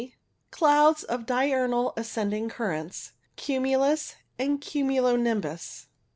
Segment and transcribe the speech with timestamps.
[0.49, 3.11] Clouds of diurnal ascending currents.
[3.35, 5.89] Cumulus and cumulo nimbus.